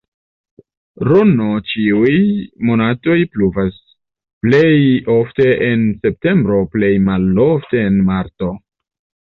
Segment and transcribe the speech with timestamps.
[1.09, 1.33] Rn
[1.71, 2.13] ĉiuj
[2.69, 3.77] monatoj pluvas,
[4.47, 4.71] plej
[5.19, 8.53] ofte en septembro, plej malofte en marto.